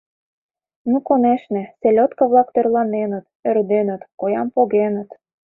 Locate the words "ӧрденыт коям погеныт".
3.49-5.09